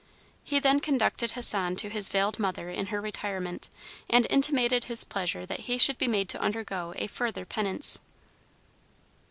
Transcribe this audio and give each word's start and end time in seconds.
He 0.43 0.57
then 0.57 0.79
conducted 0.79 1.33
Hassan 1.33 1.75
to 1.75 1.87
his 1.87 2.09
veiled 2.09 2.39
mother 2.39 2.71
in 2.71 2.87
her 2.87 2.99
retirement, 2.99 3.69
and 4.09 4.25
intimated 4.31 4.85
his 4.85 5.03
pleasure 5.03 5.45
that 5.45 5.59
he 5.69 5.77
should 5.77 5.99
be 5.99 6.07
made 6.07 6.27
to 6.29 6.41
undergo 6.41 6.93
a 6.97 7.05
further 7.05 7.45
penance. 7.45 7.99